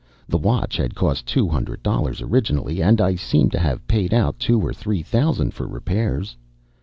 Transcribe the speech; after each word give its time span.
The 0.27 0.39
watch 0.39 0.77
had 0.77 0.95
cost 0.95 1.27
two 1.27 1.47
hundred 1.47 1.83
dollars 1.83 2.23
originally, 2.23 2.81
and 2.81 2.99
I 2.99 3.13
seemed 3.13 3.51
to 3.51 3.59
have 3.59 3.87
paid 3.87 4.15
out 4.15 4.39
two 4.39 4.59
or 4.59 4.73
three 4.73 5.03
thousand 5.03 5.53
for 5.53 5.67
repairs. 5.67 6.35